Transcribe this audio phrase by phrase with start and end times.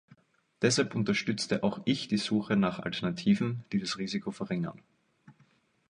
[0.63, 4.81] Deshalb unterstütze auch ich die Suche nach Alternativen, die das Risiko verringern.